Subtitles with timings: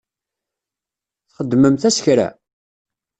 [1.27, 2.27] Txedmemt-as kra?